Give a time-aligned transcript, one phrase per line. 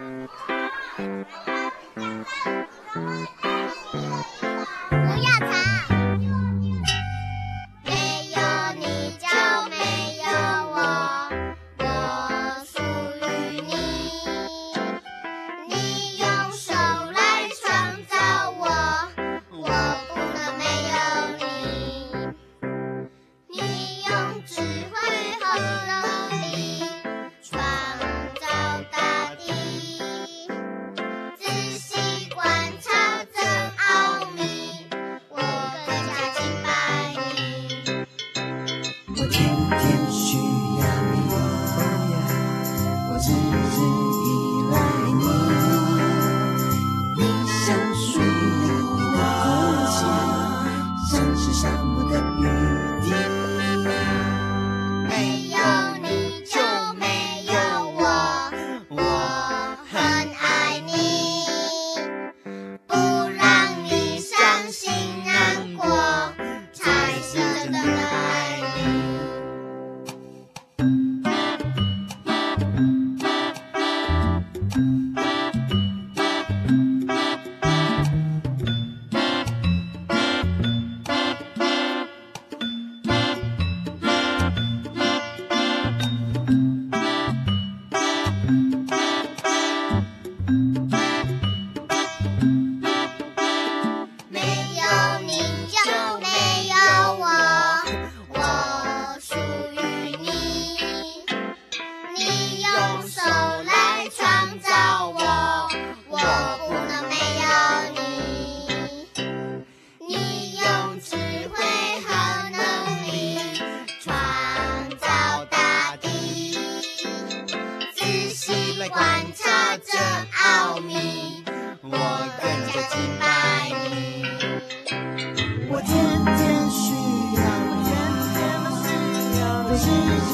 [0.00, 0.30] はい、ありが
[2.24, 2.30] と
[2.94, 3.00] うご
[4.00, 4.39] ざいます。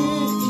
[0.00, 0.49] Thank you.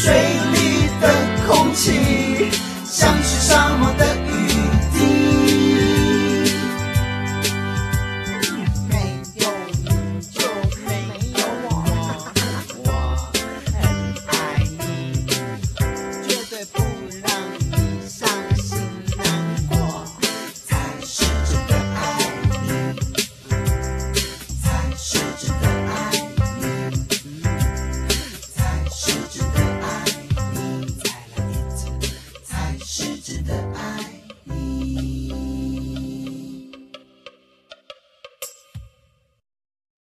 [0.00, 0.14] 水
[0.52, 1.08] 里的
[1.48, 1.90] 空气
[2.84, 3.87] 像是沙漠
[33.28, 33.67] 值得。